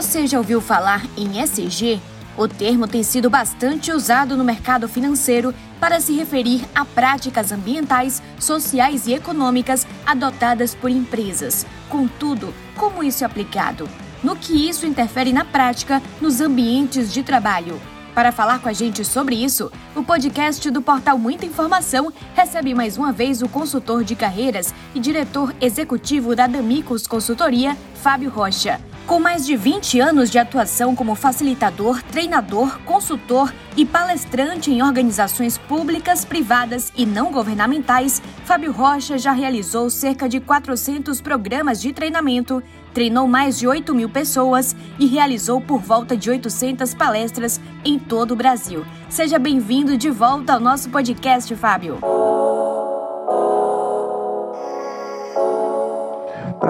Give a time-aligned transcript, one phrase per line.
[0.00, 2.00] Você já ouviu falar em SG?
[2.36, 8.22] O termo tem sido bastante usado no mercado financeiro para se referir a práticas ambientais,
[8.38, 11.66] sociais e econômicas adotadas por empresas.
[11.88, 13.88] Contudo, como isso é aplicado?
[14.22, 17.80] No que isso interfere na prática nos ambientes de trabalho?
[18.14, 22.96] Para falar com a gente sobre isso, o podcast do portal Muita Informação recebe mais
[22.96, 28.80] uma vez o consultor de carreiras e diretor executivo da Damicos Consultoria, Fábio Rocha.
[29.08, 35.56] Com mais de 20 anos de atuação como facilitador, treinador, consultor e palestrante em organizações
[35.56, 42.62] públicas, privadas e não governamentais, Fábio Rocha já realizou cerca de 400 programas de treinamento,
[42.92, 48.32] treinou mais de 8 mil pessoas e realizou por volta de 800 palestras em todo
[48.32, 48.84] o Brasil.
[49.08, 51.98] Seja bem-vindo de volta ao nosso podcast, Fábio.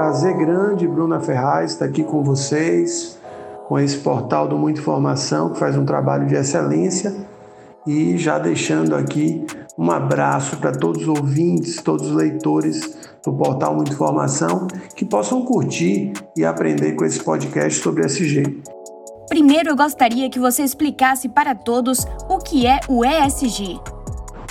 [0.09, 3.19] Prazer grande, Bruna Ferraz, estar aqui com vocês,
[3.67, 7.15] com esse portal do Muita Informação, que faz um trabalho de excelência.
[7.87, 9.45] E já deixando aqui
[9.77, 14.67] um abraço para todos os ouvintes, todos os leitores do portal Muita Informação,
[14.97, 18.63] que possam curtir e aprender com esse podcast sobre SG.
[19.29, 23.79] Primeiro, eu gostaria que você explicasse para todos o que é o ESG.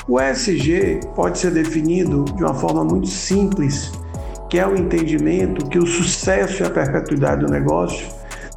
[0.07, 3.91] O ESG pode ser definido de uma forma muito simples
[4.49, 8.07] que é o entendimento que o sucesso e a perpetuidade do negócio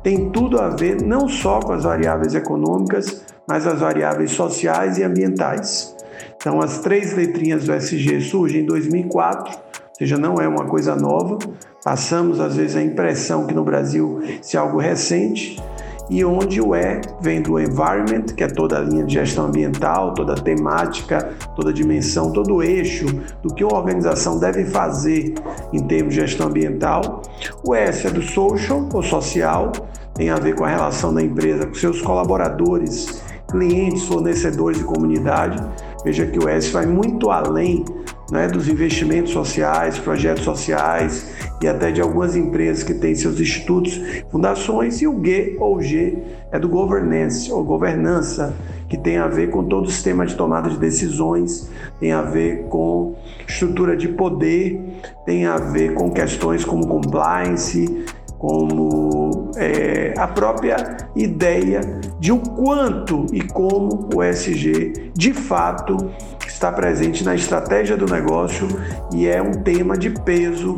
[0.02, 5.02] tem tudo a ver não só com as variáveis econômicas, mas as variáveis sociais e
[5.02, 5.94] ambientais.
[6.36, 9.60] Então, as três letrinhas do SG surgem em 2004, ou
[9.98, 11.38] seja, não é uma coisa nova.
[11.84, 15.62] Passamos, às vezes, a impressão que no Brasil isso é algo recente,
[16.10, 20.12] e onde o E vem do environment, que é toda a linha de gestão ambiental,
[20.12, 23.06] toda a temática, toda a dimensão, todo o eixo
[23.42, 25.34] do que uma organização deve fazer
[25.72, 27.22] em termos de gestão ambiental.
[27.64, 29.70] O S é do social ou social,
[30.14, 35.62] tem a ver com a relação da empresa com seus colaboradores, clientes, fornecedores e comunidade.
[36.04, 37.84] Veja que o S vai muito além
[38.30, 44.00] né, dos investimentos sociais, projetos sociais e até de algumas empresas que têm seus institutos,
[44.30, 46.18] fundações, e o G ou G
[46.50, 48.54] é do governance ou governança,
[48.88, 52.64] que tem a ver com todo o sistema de tomada de decisões, tem a ver
[52.68, 53.14] com
[53.46, 54.80] estrutura de poder,
[55.26, 58.04] tem a ver com questões como compliance,
[58.40, 61.82] como é, a própria ideia
[62.18, 66.10] de o quanto e como o SG de fato
[66.60, 68.68] está presente na estratégia do negócio
[69.14, 70.76] e é um tema de peso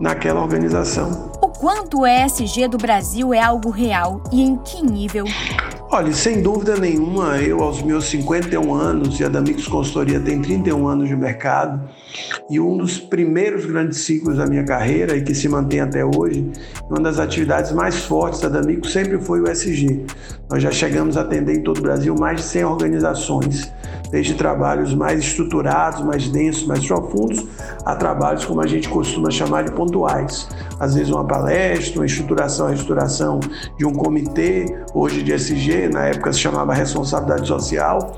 [0.00, 1.30] naquela organização.
[1.42, 5.26] O quanto o ESG do Brasil é algo real e em que nível?
[5.90, 10.86] Olha, sem dúvida nenhuma, eu aos meus 51 anos, e a Damix Consultoria tem 31
[10.86, 11.88] anos de mercado,
[12.50, 16.50] e um dos primeiros grandes ciclos da minha carreira e que se mantém até hoje,
[16.88, 20.06] uma das atividades mais fortes da Damico sempre foi o SG.
[20.50, 23.72] Nós já chegamos a atender em todo o Brasil mais de 100 organizações,
[24.10, 27.44] desde trabalhos mais estruturados, mais densos, mais profundos,
[27.84, 30.48] a trabalhos como a gente costuma chamar de pontuais.
[30.78, 33.40] Às vezes uma palestra, uma estruturação, a estruturação
[33.76, 38.16] de um comitê, hoje de SG, na época se chamava responsabilidade social.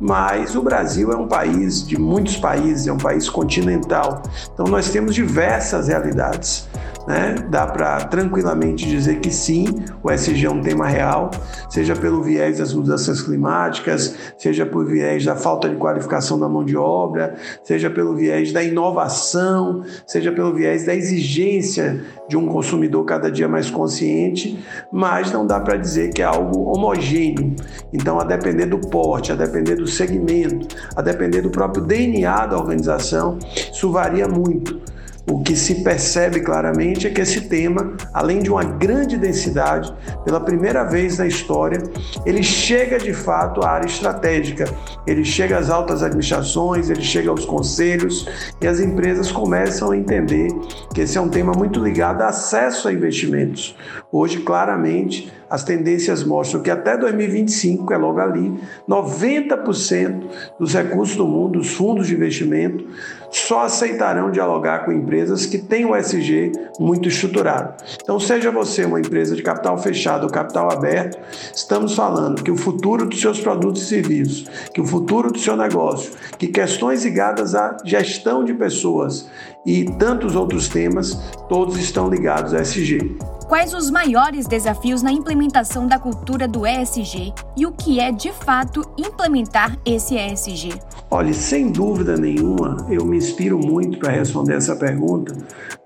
[0.00, 4.22] Mas o Brasil é um país de muitos países, é um país continental.
[4.52, 6.68] Então nós temos diversas realidades.
[7.06, 7.34] Né?
[7.48, 9.66] Dá para tranquilamente dizer que sim,
[10.02, 11.30] o SG é um tema real,
[11.68, 16.64] seja pelo viés das mudanças climáticas, seja por viés da falta de qualificação da mão
[16.64, 23.04] de obra, seja pelo viés da inovação, seja pelo viés da exigência de um consumidor
[23.04, 27.54] cada dia mais consciente, mas não dá para dizer que é algo homogêneo.
[27.92, 32.56] Então, a depender do porte, a depender do segmento, a depender do próprio DNA da
[32.56, 33.38] organização,
[33.72, 34.80] isso varia muito.
[35.24, 39.94] O que se percebe claramente é que esse tema, além de uma grande densidade,
[40.24, 41.80] pela primeira vez na história,
[42.26, 44.64] ele chega de fato à área estratégica,
[45.06, 48.28] ele chega às altas administrações, ele chega aos conselhos
[48.60, 50.48] e as empresas começam a entender
[50.92, 53.76] que esse é um tema muito ligado a acesso a investimentos.
[54.10, 58.58] Hoje, claramente, as tendências mostram que até 2025, é logo ali,
[58.88, 60.22] 90%
[60.58, 62.86] dos recursos do mundo, dos fundos de investimento,
[63.32, 67.74] só aceitarão dialogar com empresas que têm o SG muito estruturado.
[68.02, 71.18] Então, seja você uma empresa de capital fechado ou capital aberto,
[71.54, 75.56] estamos falando que o futuro dos seus produtos e serviços, que o futuro do seu
[75.56, 79.28] negócio, que questões ligadas à gestão de pessoas
[79.64, 81.14] e tantos outros temas,
[81.48, 83.16] todos estão ligados a SG.
[83.48, 88.32] Quais os maiores desafios na implementação da cultura do ESG e o que é de
[88.32, 90.80] fato implementar esse ESG?
[91.14, 95.36] Olha, sem dúvida nenhuma, eu me inspiro muito para responder essa pergunta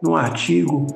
[0.01, 0.87] num artigo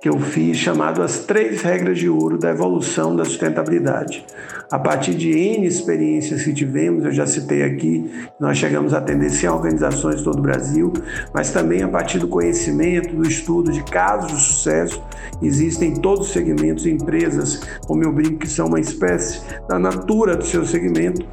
[0.00, 4.24] que eu fiz chamado As Três Regras de Ouro da Evolução da Sustentabilidade.
[4.70, 8.10] A partir de N experiências que tivemos, eu já citei aqui,
[8.40, 10.92] nós chegamos a atender 100 organizações de todo o Brasil,
[11.32, 15.00] mas também a partir do conhecimento, do estudo de casos de sucesso,
[15.40, 20.44] existem todos os segmentos, empresas, como eu brinco, que são uma espécie da natura do
[20.44, 21.24] seu segmento,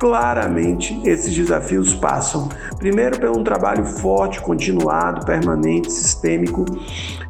[0.00, 2.48] claramente esses desafios passam.
[2.78, 6.64] Primeiro, pelo um trabalho forte, continuado, permanente, sistêmico,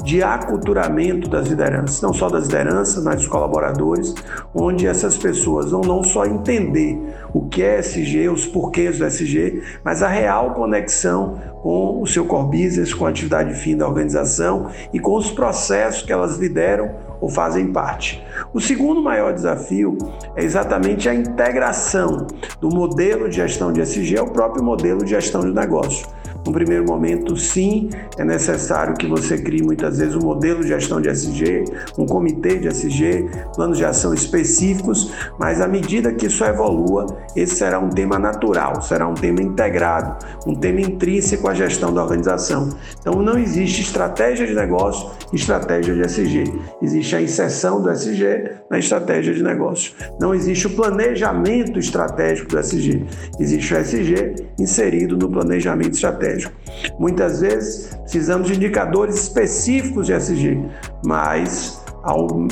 [0.04, 4.14] de aculturamento das lideranças, não só das lideranças, mas dos colaboradores,
[4.54, 6.98] onde essas pessoas vão não só entender
[7.32, 12.24] o que é SG, os porquês do SG, mas a real conexão com o seu
[12.24, 16.90] core business, com a atividade fim da organização e com os processos que elas lideram
[17.20, 18.22] ou fazem parte.
[18.52, 19.98] O segundo maior desafio
[20.36, 22.26] é exatamente a integração
[22.60, 26.06] do modelo de gestão de SG ao próprio modelo de gestão de negócio.
[26.48, 30.98] No primeiro momento, sim, é necessário que você crie muitas vezes um modelo de gestão
[30.98, 31.66] de SG,
[31.98, 37.04] um comitê de SG, planos de ação específicos, mas à medida que isso evolua,
[37.36, 42.02] esse será um tema natural, será um tema integrado, um tema intrínseco à gestão da
[42.02, 42.70] organização.
[42.98, 46.44] Então não existe estratégia de negócio e estratégia de SG.
[46.80, 49.92] Existe a inserção do SG na estratégia de negócio.
[50.18, 53.04] Não existe o planejamento estratégico do SG.
[53.38, 56.52] Existe o SG inserido no planejamento estratégico estratégico.
[56.98, 60.64] Muitas vezes precisamos de indicadores específicos de SG,
[61.04, 61.82] mas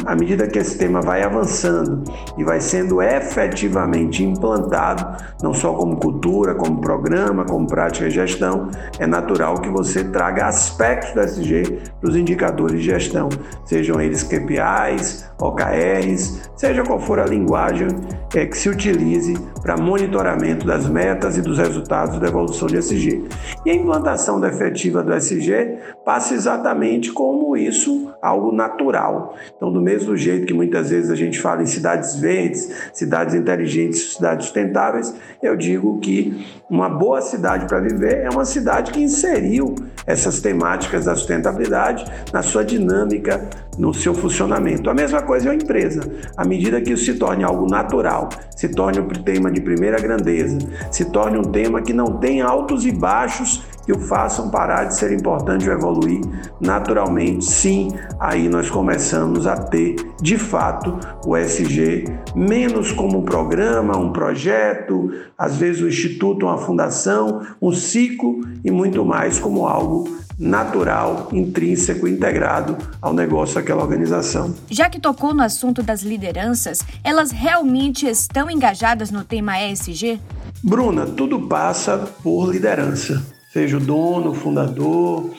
[0.04, 2.02] à medida que esse tema vai avançando
[2.36, 8.68] e vai sendo efetivamente implantado, não só como cultura, como programa, como prática de gestão,
[8.98, 13.28] é natural que você traga aspectos do SG para os indicadores de gestão,
[13.64, 17.88] sejam eles KPIs, OKRs, seja qual for a linguagem
[18.34, 19.34] é, que se utilize
[19.66, 23.24] para monitoramento das metas e dos resultados da evolução de SG.
[23.64, 29.34] E a implantação da efetiva do SG passa exatamente como isso, algo natural.
[29.56, 34.14] Então, do mesmo jeito que muitas vezes a gente fala em cidades verdes, cidades inteligentes,
[34.14, 39.74] cidades sustentáveis, eu digo que uma boa cidade para viver é uma cidade que inseriu
[40.06, 43.48] essas temáticas da sustentabilidade na sua dinâmica,
[43.78, 44.88] no seu funcionamento.
[44.88, 46.00] A mesma coisa é a empresa.
[46.36, 50.58] À medida que isso se torne algo natural, se torne um tema de primeira grandeza,
[50.90, 54.96] se torne um tema que não tem altos e baixos que o façam parar de
[54.96, 56.20] ser importante ou evoluir
[56.60, 57.88] naturalmente, sim,
[58.18, 62.04] aí nós começamos a ter, de fato, o SG
[62.34, 68.70] menos como um programa, um projeto, às vezes um instituto, uma fundação, um ciclo e
[68.72, 74.52] muito mais como algo natural, intrínseco, integrado ao negócio daquela organização.
[74.68, 80.20] Já que tocou no assunto das lideranças, elas realmente estão engajadas no tema ESG?
[80.62, 85.30] Bruna, tudo passa por liderança seja o dono, o fundador,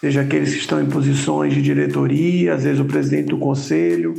[0.00, 4.14] seja aqueles que estão em posições de diretoria, às vezes o presidente do conselho,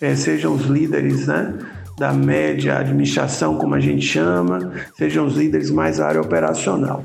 [0.00, 1.52] é, sejam os líderes né,
[1.98, 7.04] da média administração, como a gente chama, sejam os líderes mais área operacional.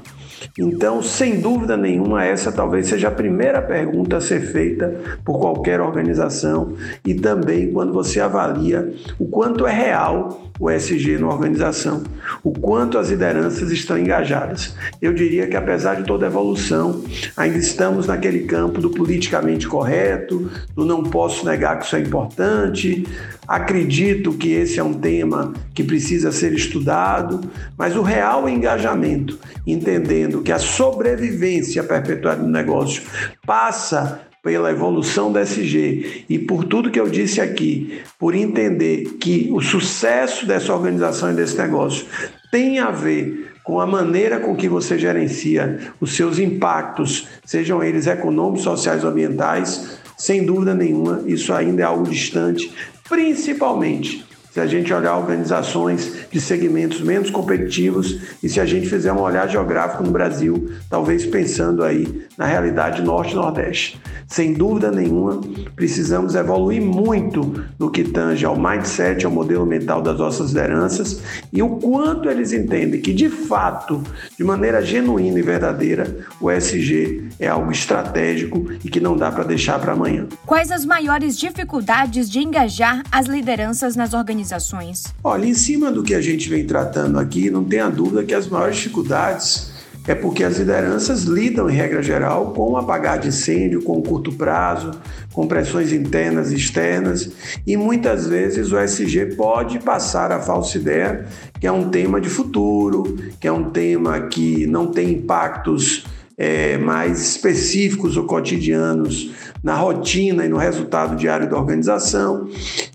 [0.57, 5.81] Então, sem dúvida nenhuma, essa talvez seja a primeira pergunta a ser feita por qualquer
[5.81, 12.03] organização e também quando você avalia o quanto é real o SG na organização,
[12.43, 14.75] o quanto as lideranças estão engajadas.
[15.01, 17.03] Eu diria que, apesar de toda a evolução,
[17.35, 23.07] ainda estamos naquele campo do politicamente correto, do não posso negar que isso é importante,
[23.47, 27.41] acredito que esse é um tema que precisa ser estudado,
[27.75, 33.01] mas o real engajamento, entendendo que a sobrevivência perpetuada do negócio
[33.47, 39.49] passa pela evolução da SG e por tudo que eu disse aqui, por entender que
[39.51, 42.05] o sucesso dessa organização e desse negócio
[42.51, 48.07] tem a ver com a maneira com que você gerencia os seus impactos, sejam eles
[48.07, 52.71] econômicos, sociais ou ambientais, sem dúvida nenhuma, isso ainda é algo distante,
[53.07, 59.13] principalmente se a gente olhar organizações de segmentos menos competitivos e se a gente fizer
[59.13, 64.01] um olhar geográfico no Brasil, talvez pensando aí na realidade norte-nordeste.
[64.27, 65.41] Sem dúvida nenhuma,
[65.75, 71.21] precisamos evoluir muito no que tange ao mindset, ao modelo mental das nossas lideranças
[71.51, 74.01] e o quanto eles entendem que, de fato,
[74.37, 79.43] de maneira genuína e verdadeira, o SG é algo estratégico e que não dá para
[79.43, 80.27] deixar para amanhã.
[80.45, 84.31] Quais as maiores dificuldades de engajar as lideranças nas organizações?
[84.31, 85.13] organizações?
[85.23, 88.47] Olha, em cima do que a gente vem tratando aqui, não tenha dúvida que as
[88.47, 89.70] maiores dificuldades
[90.07, 94.91] é porque as lideranças lidam, em regra geral, com apagar de incêndio, com curto prazo,
[95.31, 97.31] com pressões internas e externas,
[97.65, 101.25] e muitas vezes o SG pode passar a falsa ideia
[101.59, 106.03] que é um tema de futuro, que é um tema que não tem impactos
[106.37, 109.31] é, mais específicos ou cotidianos
[109.63, 112.47] na rotina e no resultado diário da organização.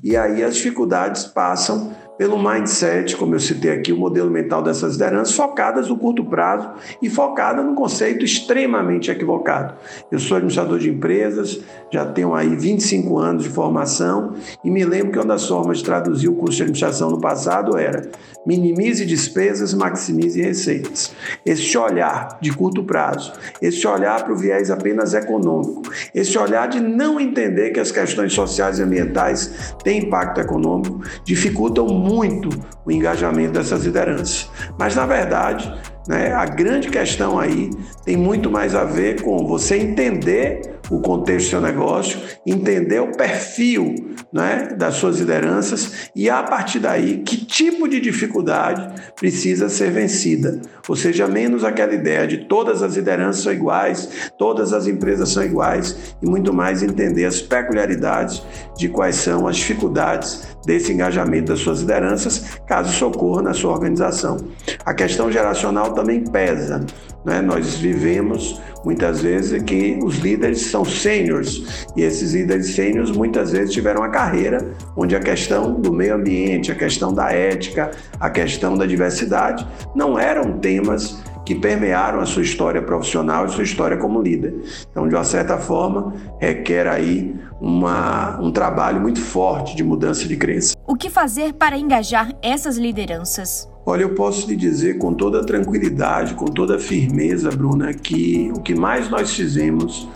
[0.02, 4.94] E aí as dificuldades passam pelo mindset, como eu citei aqui, o modelo mental dessas
[4.94, 6.70] lideranças, focadas no curto prazo
[7.02, 9.75] e focada no conceito extremamente equivocado.
[10.11, 11.61] Eu sou administrador de empresas,
[11.92, 15.85] já tenho aí 25 anos de formação e me lembro que uma das formas de
[15.85, 18.11] traduzir o curso de administração no passado era
[18.46, 21.12] minimize despesas, maximize receitas.
[21.44, 25.82] Esse olhar de curto prazo, esse olhar para o viés apenas econômico,
[26.14, 31.86] esse olhar de não entender que as questões sociais e ambientais têm impacto econômico, dificultam
[31.86, 32.48] muito
[32.84, 34.50] o engajamento dessas lideranças.
[34.78, 35.70] Mas, na verdade,
[36.08, 37.68] né, a grande questão aí
[38.04, 43.12] tem muito mais a ver com você entender o contexto do seu negócio, entender o
[43.12, 49.90] perfil né, das suas lideranças e, a partir daí, que tipo de dificuldade precisa ser
[49.90, 50.61] vencida.
[50.88, 55.42] Ou seja, menos aquela ideia de todas as lideranças são iguais, todas as empresas são
[55.42, 58.42] iguais e muito mais entender as peculiaridades
[58.76, 63.73] de quais são as dificuldades desse engajamento das suas lideranças, caso isso ocorra na sua
[63.73, 64.37] organização.
[64.85, 66.85] A questão geracional também pesa.
[67.26, 67.42] Né?
[67.42, 73.75] Nós vivemos muitas vezes que os líderes são sêniores e esses líderes sêniores muitas vezes
[73.75, 74.64] tiveram uma carreira
[74.97, 77.90] onde a questão do meio ambiente, a questão da ética,
[78.21, 83.62] a questão da diversidade não eram temas que permearam a sua história profissional e sua
[83.62, 84.52] história como líder.
[84.90, 90.36] Então, de uma certa forma, requer aí uma, um trabalho muito forte de mudança de
[90.36, 90.74] crença.
[90.84, 93.68] O que fazer para engajar essas lideranças?
[93.86, 98.74] Olha, eu posso lhe dizer com toda tranquilidade, com toda firmeza, Bruna, que o que
[98.74, 100.08] mais nós fizemos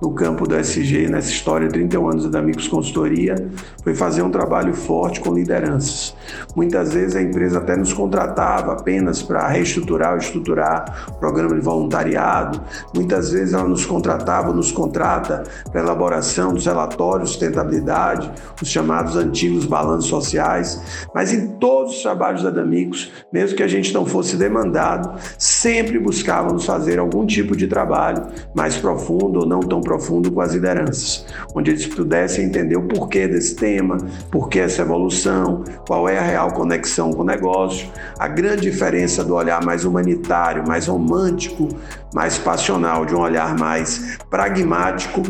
[0.00, 3.34] no campo do SG, nessa história, 31 anos da Amigos Consultoria,
[3.82, 6.14] foi fazer um trabalho forte com lideranças.
[6.54, 12.60] Muitas vezes a empresa até nos contratava apenas para reestruturar ou estruturar programa de voluntariado.
[12.94, 19.16] Muitas vezes ela nos contratava, nos contrata para elaboração dos relatórios de sustentabilidade, os chamados
[19.16, 21.06] antigos balanços sociais.
[21.14, 25.98] Mas em todos os trabalhos da Damicos, mesmo que a gente não fosse demandado, sempre
[25.98, 31.24] buscávamos fazer algum tipo de trabalho mais profundo ou não tão profundo com as lideranças,
[31.54, 33.98] onde eles pudessem entender o porquê desse tema,
[34.32, 37.88] por que essa evolução, qual é a real conexão com o negócio,
[38.18, 41.68] a grande diferença do olhar mais humanitário, mais romântico,
[42.12, 45.22] mais passional, de um olhar mais pragmático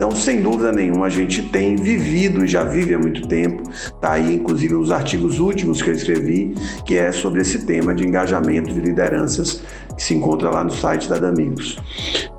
[0.00, 3.70] então, sem dúvida nenhuma, a gente tem vivido e já vive há muito tempo.
[3.70, 6.54] Está aí, inclusive, os artigos últimos que eu escrevi,
[6.86, 9.62] que é sobre esse tema de engajamento de lideranças,
[9.94, 11.78] que se encontra lá no site da Damigos.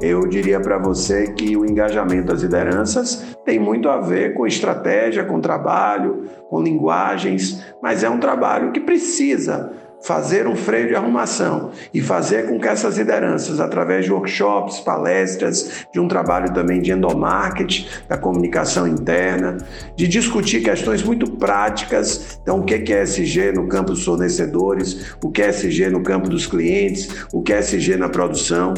[0.01, 5.23] Eu diria para você que o engajamento das lideranças tem muito a ver com estratégia,
[5.23, 9.71] com trabalho, com linguagens, mas é um trabalho que precisa
[10.03, 15.85] fazer um freio de arrumação e fazer com que essas lideranças, através de workshops, palestras,
[15.93, 19.57] de um trabalho também de endomarketing, da comunicação interna,
[19.95, 22.39] de discutir questões muito práticas.
[22.41, 26.29] Então, o que é SG no campo dos fornecedores, o que é SG no campo
[26.29, 28.73] dos clientes, o que é SG na produção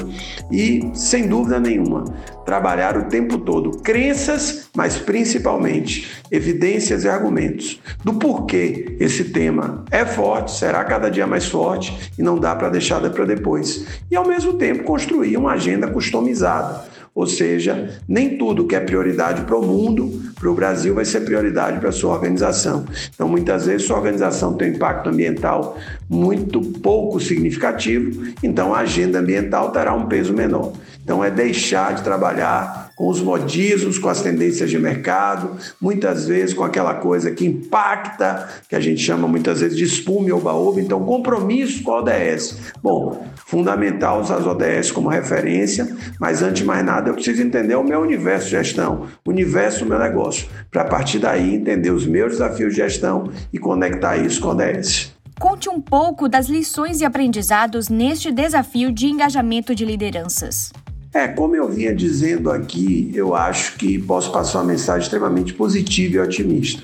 [0.51, 2.03] e, sem dúvida nenhuma,
[2.45, 10.05] trabalhar o tempo todo crenças, mas principalmente evidências e argumentos do porquê esse tema é
[10.05, 13.85] forte, será cada dia mais forte e não dá para deixar para depois.
[14.09, 16.91] E ao mesmo tempo construir uma agenda customizada.
[17.15, 21.21] Ou seja, nem tudo que é prioridade para o mundo, para o Brasil, vai ser
[21.21, 22.85] prioridade para a sua organização.
[23.13, 25.77] Então, muitas vezes, sua organização tem um impacto ambiental
[26.09, 30.73] muito pouco significativo, então a agenda ambiental terá um peso menor.
[31.03, 36.53] Então, é deixar de trabalhar com os modismos, com as tendências de mercado, muitas vezes
[36.53, 40.79] com aquela coisa que impacta, que a gente chama muitas vezes de espume ou baúba.
[40.79, 42.57] Então, compromisso com a ODS.
[42.81, 45.87] Bom, fundamental usar as ODS como referência,
[46.19, 49.79] mas antes de mais nada, eu preciso entender o meu universo de gestão, o universo
[49.79, 54.17] do meu negócio, para a partir daí entender os meus desafios de gestão e conectar
[54.17, 55.13] isso com a ODS.
[55.39, 60.71] Conte um pouco das lições e aprendizados neste desafio de engajamento de lideranças.
[61.13, 66.15] É, como eu vinha dizendo aqui, eu acho que posso passar uma mensagem extremamente positiva
[66.15, 66.81] e otimista.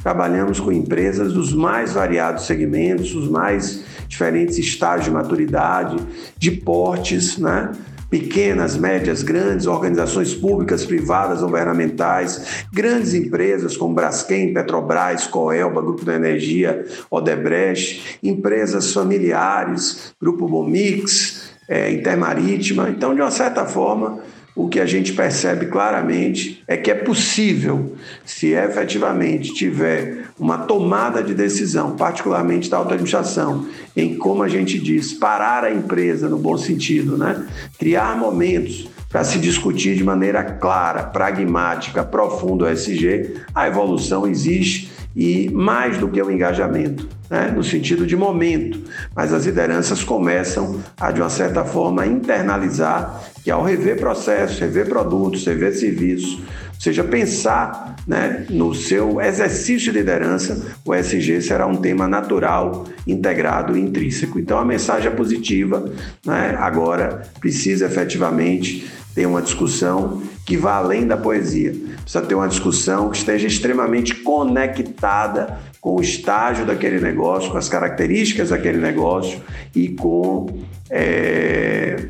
[0.00, 5.96] Trabalhamos com empresas dos mais variados segmentos, os mais diferentes estágios de maturidade,
[6.38, 7.72] de portes, né?
[8.08, 16.14] pequenas, médias, grandes, organizações públicas, privadas, governamentais, grandes empresas como Braskem, Petrobras, Coelba, Grupo da
[16.14, 22.88] Energia, Odebrecht, empresas familiares, Grupo Bomix, é, intermarítima.
[22.90, 24.20] Então, de uma certa forma,
[24.56, 31.22] o que a gente percebe claramente é que é possível, se efetivamente tiver uma tomada
[31.22, 33.66] de decisão, particularmente da auto-administração,
[33.96, 37.44] em como a gente diz, parar a empresa no bom sentido, né?
[37.78, 44.90] criar momentos para se discutir de maneira clara, pragmática, profunda o SG, a evolução existe
[45.16, 48.78] e mais do que o engajamento, né, no sentido de momento,
[49.12, 54.88] mas as lideranças começam a, de uma certa forma, internalizar que ao rever processos, rever
[54.88, 56.38] produtos, rever serviços,
[56.84, 63.76] seja, pensar né, no seu exercício de liderança, o SG será um tema natural, integrado
[63.76, 64.38] e intrínseco.
[64.38, 65.90] Então a mensagem é positiva,
[66.24, 66.54] né?
[66.58, 71.74] agora precisa efetivamente ter uma discussão que vá além da poesia.
[72.02, 77.68] Precisa ter uma discussão que esteja extremamente conectada com o estágio daquele negócio, com as
[77.68, 79.40] características daquele negócio
[79.74, 80.46] e com
[80.90, 82.08] é,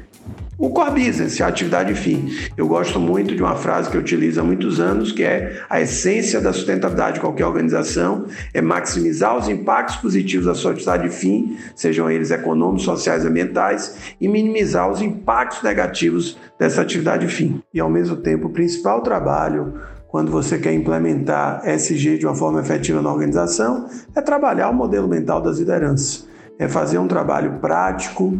[0.56, 2.30] o core business, a atividade fim.
[2.56, 5.80] Eu gosto muito de uma frase que eu utilizo há muitos anos, que é a
[5.80, 11.56] essência da sustentabilidade de qualquer organização é maximizar os impactos positivos da sua atividade fim,
[11.74, 17.62] sejam eles econômicos, sociais ambientais, e minimizar os impactos negativos dessa atividade fim.
[17.72, 19.74] E ao mesmo tempo, o principal trabalho
[20.08, 25.08] quando você quer implementar SG de uma forma efetiva na organização é trabalhar o modelo
[25.08, 26.28] mental das lideranças.
[26.56, 28.38] É fazer um trabalho prático,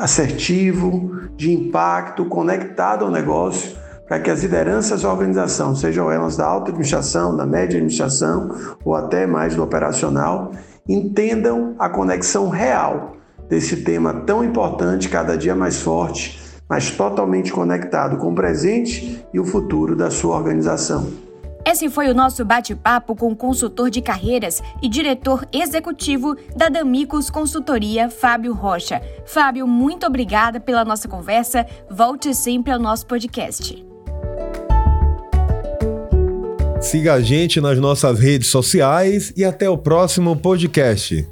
[0.00, 3.76] assertivo, de impacto, conectado ao negócio,
[4.08, 8.50] para que as lideranças da organização, sejam elas da alta administração, da média administração
[8.82, 10.52] ou até mais do operacional,
[10.88, 13.12] entendam a conexão real
[13.48, 19.38] desse tema tão importante, cada dia mais forte, mas totalmente conectado com o presente e
[19.38, 21.29] o futuro da sua organização.
[21.70, 27.30] Esse foi o nosso bate-papo com o consultor de carreiras e diretor executivo da Damicos
[27.30, 29.00] Consultoria, Fábio Rocha.
[29.24, 31.64] Fábio, muito obrigada pela nossa conversa.
[31.88, 33.86] Volte sempre ao nosso podcast.
[36.80, 41.24] Siga a gente nas nossas redes sociais e até o próximo podcast.